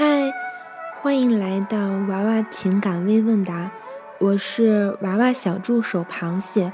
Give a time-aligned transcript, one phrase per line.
[0.00, 0.32] 嗨，
[0.94, 3.72] 欢迎来到娃娃情感微问答，
[4.20, 6.72] 我是娃娃小助手螃蟹。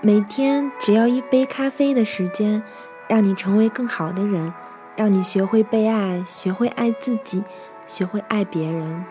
[0.00, 2.62] 每天只要一杯咖啡的时间，
[3.06, 4.54] 让你成为更好的人，
[4.96, 7.44] 让你学会被爱，学会爱自己，
[7.86, 9.04] 学会爱别人。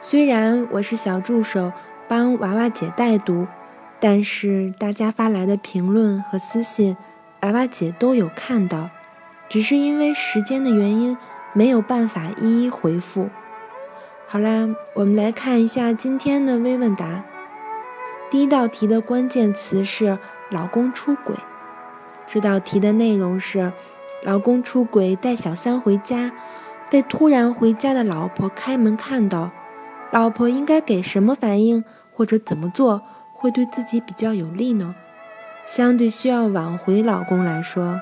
[0.00, 1.70] 虽然我是小助手，
[2.08, 3.46] 帮娃娃姐带读，
[4.00, 6.96] 但是大家发来的评论和私信，
[7.42, 8.88] 娃娃姐都有看到，
[9.50, 11.14] 只是因为时间的原因。
[11.54, 13.30] 没有办法一一回复。
[14.26, 17.24] 好啦，我们来看一下今天的微问答。
[18.30, 20.18] 第一道题的关键词是
[20.50, 21.36] “老公出轨”。
[22.26, 23.72] 这道题的内容是：
[24.22, 26.32] 老公出轨带小三回家，
[26.90, 29.50] 被突然回家的老婆开门看到，
[30.10, 33.02] 老婆应该给什么反应或者怎么做
[33.34, 34.96] 会对自己比较有利呢？
[35.64, 38.00] 相对需要挽回老公来说。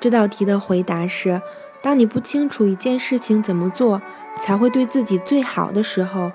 [0.00, 1.40] 这道题的回答是：
[1.82, 4.00] 当你不清楚一件事情怎么做
[4.38, 6.32] 才会对自己最好的时候，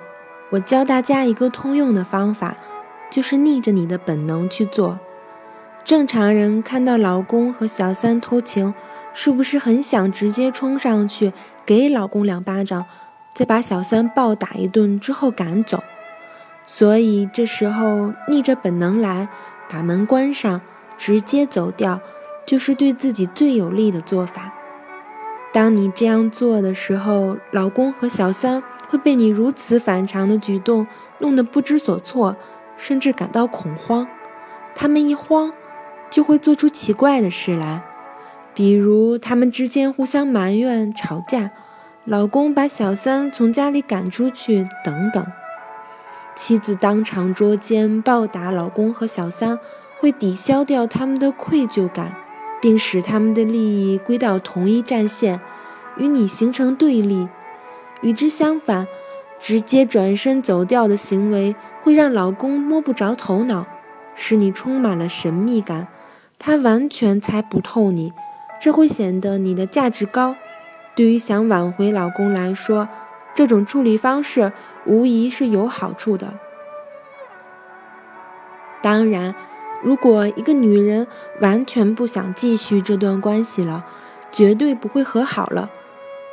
[0.51, 2.55] 我教大家一个通用的方法，
[3.09, 4.99] 就是逆着你的本能去做。
[5.83, 8.73] 正常人看到老公和小三偷情，
[9.13, 11.33] 是不是很想直接冲上去
[11.65, 12.85] 给老公两巴掌，
[13.33, 15.83] 再把小三暴打一顿之后赶走？
[16.65, 19.27] 所以这时候逆着本能来，
[19.69, 20.61] 把门关上，
[20.97, 21.99] 直接走掉。
[22.45, 24.53] 就是对自己最有利的做法。
[25.53, 30.85] 当你这样做的时候，老公和小三会被你如此反常的举动
[31.19, 32.35] 弄得不知所措，
[32.75, 34.05] 甚至感到恐慌。
[34.75, 35.53] 他们一慌，
[36.09, 37.81] 就会做出奇怪的事来，
[38.53, 41.51] 比如他们之间互相埋怨、吵架，
[42.03, 45.25] 老公把小三从家里赶出去等等。
[46.35, 49.57] 妻子当场捉奸暴打老公和小三，
[50.01, 52.13] 会抵消掉他们的愧疚感。
[52.65, 55.39] 并使他们的利益归到同一战线，
[55.97, 57.29] 与你形成对立。
[58.01, 58.87] 与之相反，
[59.37, 63.67] 直接转身走掉的行为会让老公摸不着头脑，
[64.15, 65.89] 使你充满了神秘感。
[66.39, 68.11] 他完全猜不透你，
[68.59, 70.35] 这会显得你的价值高。
[70.95, 72.89] 对于想挽回老公来说，
[73.35, 74.51] 这种处理方式
[74.87, 76.33] 无疑是有好处的。
[78.81, 79.35] 当然。
[79.83, 81.05] 如果一个女人
[81.41, 83.85] 完全不想继续这段关系了，
[84.31, 85.69] 绝对不会和好了，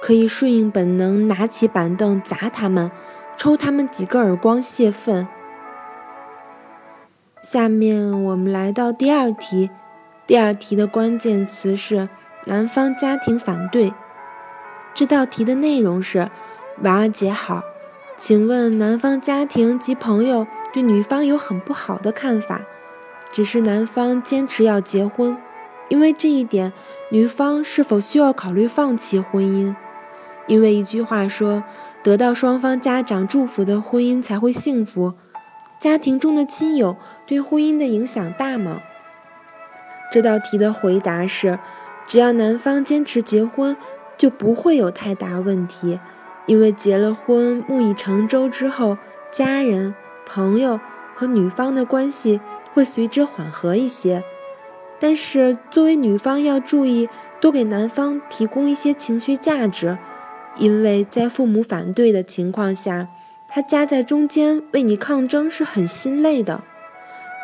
[0.01, 2.91] 可以顺应本能，拿起板凳砸他们，
[3.37, 5.29] 抽他们几个耳光泄愤。
[7.43, 9.69] 下面我们来到第二题，
[10.27, 12.09] 第二题的关键词是
[12.47, 13.93] 男方家庭反对。
[14.95, 16.31] 这道题的内容是：
[16.83, 17.63] 娃娃姐好，
[18.17, 22.63] 请问男方家庭及朋友对女方有很不好的看法。
[23.33, 25.37] 只是男方坚持要结婚，
[25.89, 26.73] 因为这一点，
[27.11, 29.75] 女方是否需要考虑放弃婚姻？
[30.47, 31.65] 因为一句话说，
[32.03, 35.15] 得到双方家长祝福的婚姻才会幸福。
[35.81, 38.83] 家庭中的亲友对婚姻的影响大吗？
[40.13, 41.59] 这道题的回答是，
[42.07, 43.77] 只要男方坚持结婚，
[44.19, 45.99] 就不会有太大问题。
[46.47, 48.99] 因为结了婚，木已成舟之后，
[49.33, 49.95] 家人、
[50.27, 50.79] 朋友
[51.15, 52.41] 和女方的关系。
[52.73, 54.23] 会随之缓和一些，
[54.99, 57.09] 但是作为女方要注意
[57.41, 59.99] 多给男方提供一些情绪价值，
[60.57, 63.09] 因为在父母反对的情况下，
[63.49, 66.63] 他夹在中间为你抗争是很心累的。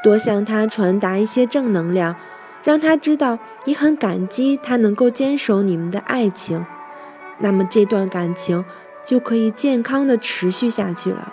[0.03, 2.15] 多向他传达一些正能量，
[2.62, 6.65] 让他知道你很感激他能够坚守你们的爱情，
[7.38, 8.65] 那么这段感情
[9.05, 11.33] 就可以健康的持续下去了。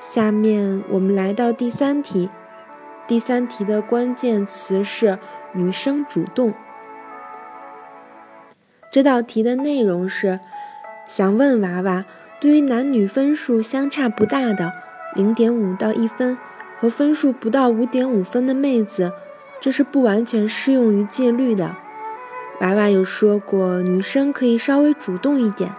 [0.00, 2.28] 下面我们来到第三题。
[3.12, 5.18] 第三题的关键词是
[5.52, 6.54] 女生主动。
[8.90, 10.40] 这道题的内容是
[11.06, 12.06] 想问娃娃，
[12.40, 14.72] 对于男女分数相差不大的
[15.14, 16.38] 零点五到一分
[16.78, 19.12] 和分数不到五点五分的妹子，
[19.60, 21.76] 这是不完全适用于戒律的。
[22.62, 25.70] 娃娃有说过女生可以稍微主动一点，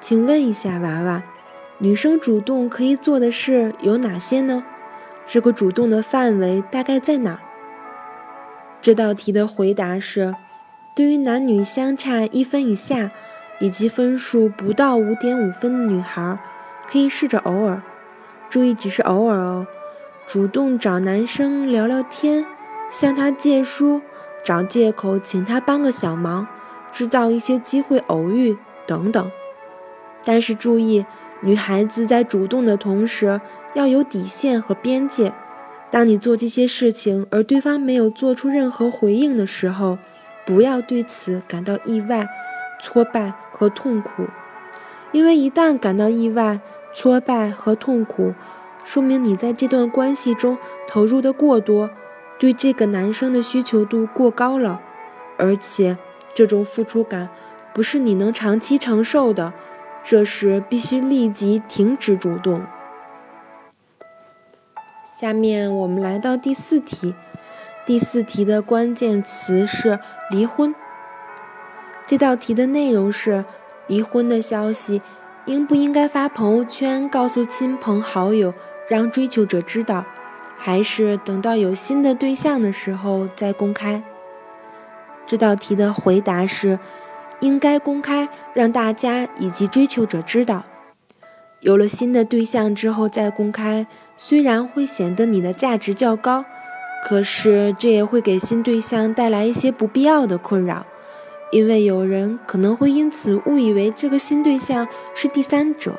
[0.00, 1.22] 请问一下娃娃，
[1.76, 4.64] 女生主动可以做的事有哪些呢？
[5.26, 7.40] 这个主动的范围大概在哪？
[8.80, 10.34] 这道题的回答是：
[10.94, 13.10] 对于男女相差一分以下，
[13.58, 16.38] 以及分数不到五点五分的女孩，
[16.86, 17.80] 可以试着偶尔，
[18.50, 19.66] 注意只是偶尔哦，
[20.26, 22.44] 主动找男生聊聊天，
[22.90, 24.02] 向他借书，
[24.44, 26.46] 找借口请他帮个小忙，
[26.92, 29.30] 制造一些机会偶遇等等。
[30.22, 31.06] 但是注意，
[31.40, 33.40] 女孩子在主动的同时。
[33.74, 35.32] 要有底线和边界。
[35.90, 39.98] 当你做这些事情，而对方没有做出任何回应的时候，
[40.44, 42.26] 不要对此感到意外，
[42.80, 44.24] 挫败和痛苦。
[45.12, 46.58] 因为一旦感到意外、
[46.92, 48.34] 挫败和痛苦，
[48.84, 51.90] 说明你在这段关系中投入的过多，
[52.38, 54.80] 对这个男生的需求度过高了，
[55.38, 55.96] 而且
[56.34, 57.28] 这种付出感
[57.72, 59.52] 不是你能长期承受的。
[60.02, 62.62] 这时必须立即停止主动。
[65.14, 67.14] 下面我们来到第四题，
[67.86, 70.74] 第四题的关键词是离婚。
[72.04, 73.44] 这道题的内容是：
[73.86, 75.00] 离婚的消息
[75.44, 78.52] 应不应该发朋友圈告诉亲朋好友，
[78.88, 80.04] 让追求者知道，
[80.58, 84.02] 还是等到有新的对象的时候再公开？
[85.24, 86.80] 这道题的回答是。
[87.40, 90.64] 应该公开，让大家以及追求者知道。
[91.64, 93.86] 有了新的对象之后再公开，
[94.18, 96.44] 虽然会显得你的价值较高，
[97.06, 100.84] 可是这也会给新对象带来一些不必要的困扰，
[101.50, 105.94] 因为有人可能会因此误以为这个新对象是第三者，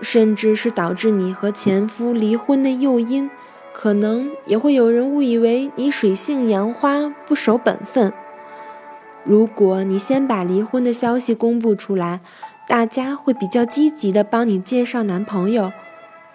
[0.00, 3.28] 甚至是导致你和前夫离婚的诱因。
[3.72, 8.12] 可能也会有人误以为你水性杨花，不守本分。
[9.24, 12.20] 如果你先把离婚的消息公布出来，
[12.68, 15.72] 大家会比较积极的帮你介绍男朋友，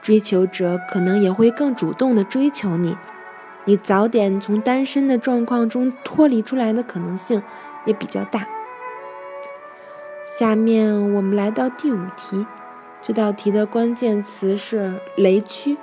[0.01, 2.95] 追求者可能也会更主动的追求你，
[3.65, 7.43] 你早点从单身的状况中脱离出来的可能性
[7.85, 8.47] 也比较大。
[10.25, 12.45] 下面我们来到第五题，
[13.01, 15.77] 这道题的关键词是雷区。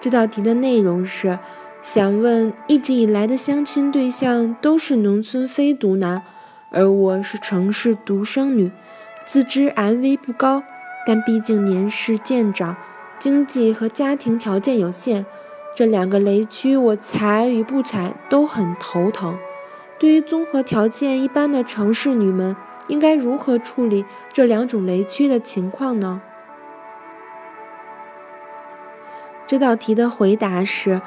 [0.00, 1.38] 这道题的内容是。
[1.80, 6.24] 想问，一直以来的相亲对象都是农村非独男，
[6.70, 8.72] 而我是城市独生女，
[9.28, 10.62] 自知安危不高，
[11.06, 12.74] 但毕竟年事渐长，
[13.18, 15.26] 经济和家庭条件有限，
[15.76, 19.36] 这两个雷区我踩与不踩都很头疼。
[19.98, 26.22] 对于综合条件一般的城市女们，应该如何处理这两种雷区的情况呢？
[29.46, 31.02] 这道题的回答是。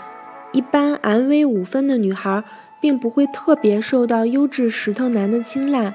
[0.53, 2.43] 一般安危五分的女孩，
[2.81, 5.93] 并不会特别受到优质石头男的青睐，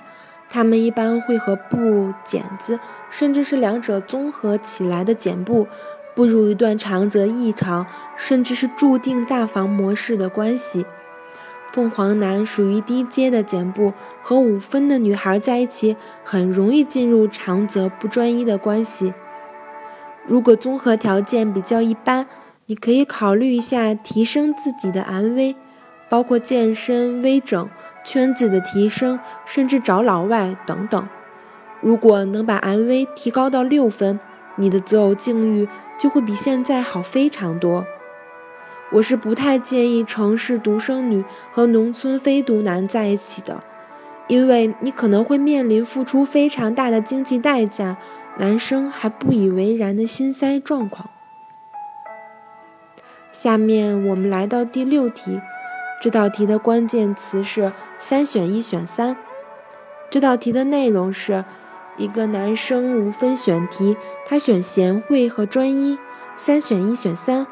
[0.48, 2.78] 他们一般会和布、剪子，
[3.10, 5.66] 甚至是两者综合起来的剪布，
[6.14, 10.86] 步入一段长则异常，甚至是注定大房模式的关系。
[11.72, 19.12] 凤凰男属于低阶的剪布，和五分的女孩在一起，很容易进入长则不专一的关系。
[20.26, 22.26] 如果综合条件比较一般。
[22.68, 25.54] 你可以考虑一下提升自己的安危，
[26.08, 27.68] 包括健身、微整、
[28.04, 31.08] 圈子的提升，甚至找老外等等。
[31.80, 34.18] 如果能把安危提高到六分，
[34.56, 35.68] 你的择偶境遇
[35.98, 37.84] 就会比现在好非常多。
[38.92, 43.62] 我是不太建议城市独生女和农村非独男在一起的，
[44.28, 47.96] 因为你可能会面临付出非常大的经济代价，
[48.38, 51.10] 男生还不以为然的心塞状况。
[53.32, 55.40] 下面我们来到第六题，
[56.00, 59.16] 这道题的关键词是三选一选三。
[60.10, 61.44] 这道题的内容是
[61.96, 63.96] 一个男生无分选题，
[64.26, 65.98] 他选贤惠和专一，
[66.36, 67.46] 三选一选三。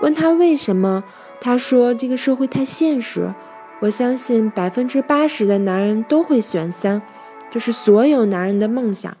[0.00, 1.04] 问他为什么，
[1.40, 3.34] 他说这个社会太现实。
[3.80, 7.00] 我相信百分之八十的男人都会选三，
[7.50, 9.16] 这是所有男人的梦想。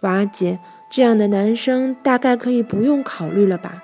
[0.00, 0.58] 瓦姐，
[0.90, 3.82] 这样的男生大概可以不用考虑了吧？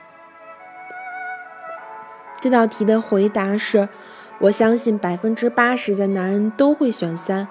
[2.46, 3.88] 这道题的回答是：
[4.38, 7.48] 我相信百分之八十的男人都会选三。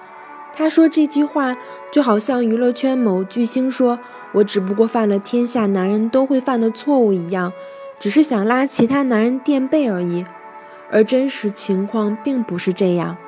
[0.54, 1.54] 他说这句话
[1.92, 3.98] 就好像娱乐圈某巨星说
[4.32, 7.52] ：“我只不过犯了天下男人都会犯的错误一样，
[8.00, 10.24] 只是想拉其他男人垫背而已。”
[10.90, 13.18] 而真实情况并不是这样。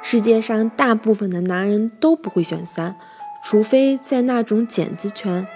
[0.00, 2.96] 世界上大部分的男人都不会选三，
[3.44, 5.46] 除非在那种剪子圈。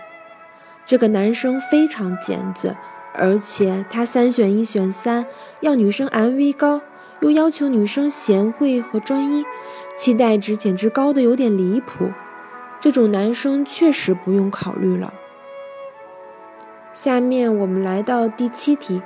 [0.85, 2.76] 这个男生非常剪子。
[3.14, 5.26] 而且他三选一选三，
[5.61, 6.81] 要女生 M V 高，
[7.21, 9.45] 又要求女生贤惠和专一，
[9.97, 12.11] 期待值简直高的有点离谱。
[12.81, 15.12] 这种男生确实不用考虑了。
[16.92, 19.02] 下面我们来到第七题，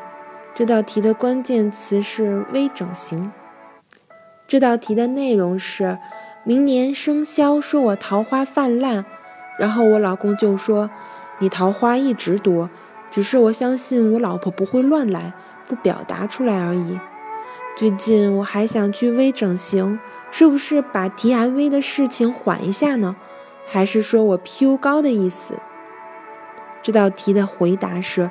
[0.54, 3.32] 这道题的关键词是微整形。
[4.48, 5.98] 这道题的内容是：
[6.44, 9.04] 明年生肖说我桃花泛滥，
[9.58, 10.88] 然后我老公就说
[11.40, 12.70] 你桃花一直多。
[13.16, 15.32] 只是我相信我老婆不会乱来，
[15.66, 17.00] 不表达出来而已。
[17.75, 19.99] 最近我还想去微整形，
[20.30, 23.16] 是不是把提安危的事情缓一下呢？
[23.66, 25.54] 还是说我 PU 高的意思？
[26.82, 28.28] 这道题的回答是：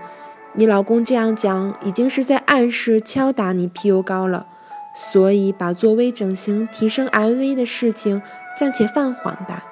[0.53, 4.45] 你老公这样讲，已经是在暗示敲打你 PU 高了。
[4.93, 8.21] 所以把做微整形提升安危的事情
[8.55, 9.63] 暂且放缓吧。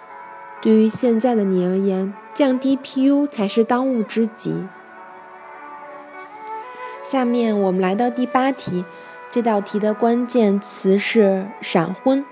[0.59, 4.65] 对于现在的你而言，降低 PU 才是当务之急。
[7.03, 8.85] 下面我们来到第八题，
[9.29, 12.25] 这道题的关键词是闪婚。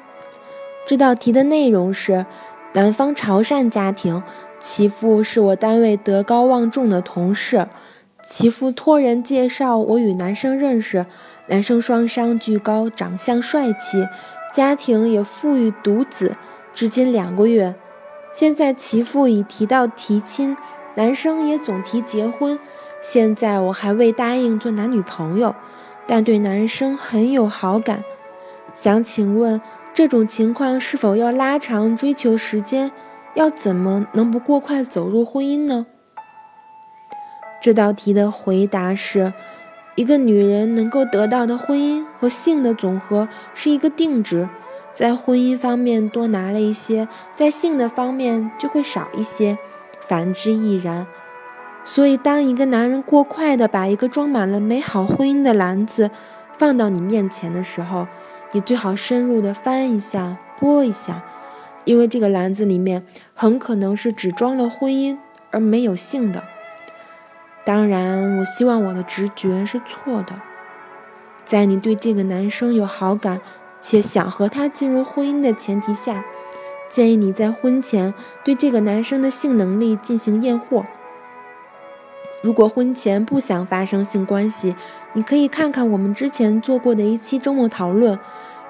[0.86, 2.26] 这道题的内容是：
[2.74, 4.24] 男方潮汕家庭，
[4.60, 7.68] 其父是我单位德高望重的同事，
[8.26, 11.06] 其父托人介绍我与男生认识，
[11.48, 14.08] 男生双商巨高，长相帅气，
[14.54, 16.38] 家庭也富裕独子，
[16.74, 17.76] 至今两个月。
[18.34, 20.56] 现在其父已提到提亲，
[20.96, 22.58] 男生也总提结婚。
[23.02, 25.56] 现在我还未答应做男女朋友，
[26.06, 28.04] 但对男生很有好感。
[28.74, 29.60] 想请问，
[29.94, 32.92] 这种情况是否要拉长追求时间？
[33.34, 35.86] 要怎么能不过快走入婚姻呢？
[37.62, 39.34] 这道题的回答是：
[39.96, 44.48] 一个女人能够得到的婚姻和性的总和是一个定值。
[44.92, 49.58] 在婚姻方面多拿了一些，在性的方面就会少一些，
[50.02, 51.08] 反之亦然。
[51.84, 56.12] 所以，当一个男人过快地把一个装满了美好婚姻的篮子
[56.54, 58.08] 放到你面前的时候，
[58.52, 61.24] 你最好深入地翻一下、拨一下，
[61.86, 65.18] 因为这个篮子里面很可能是只装了婚姻
[65.50, 66.44] 而没有性的。
[67.66, 70.42] 当然，我希望我的直觉是错的。
[71.44, 73.42] 在你对这个男生有好感。
[73.84, 76.24] 且想和他进入婚姻的前提下，
[76.88, 80.86] 建议你在婚前对这个男生的性能力进行验货。
[82.42, 84.76] 如果婚前不想发生性关系，
[85.14, 88.18] 你可以看看我们之前做过的一期周末讨论，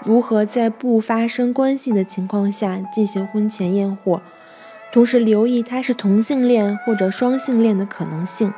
[0.04, 4.22] 如何在不发生关系的情况下进行婚前验货，
[4.92, 8.54] 同时留意他是同性恋或者双性恋的可能性。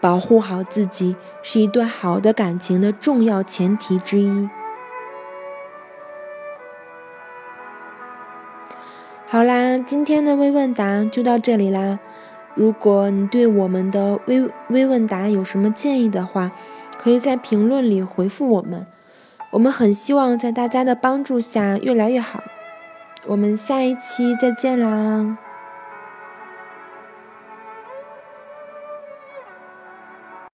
[0.00, 4.48] 保护好自己是一段好的感情的重要前提之一。
[9.26, 11.98] 好啦，今天的微问答就到这里啦。
[12.58, 16.50] 如果你对我们的微微问答有什么建议的话，
[16.98, 18.84] 可以在评论里回复我们。
[19.52, 22.42] 我们很希望在大家的帮助下越来越好。
[23.28, 25.38] 我们下一期再见啦！